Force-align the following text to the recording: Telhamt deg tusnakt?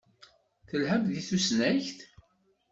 Telhamt 0.67 1.09
deg 1.11 1.23
tusnakt? 1.27 1.99